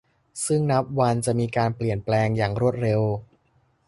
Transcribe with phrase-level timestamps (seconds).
[0.45, 3.01] ซึ่งนับวันจะมีการเปลี่ยนแปลงอย่างรวดเร็ว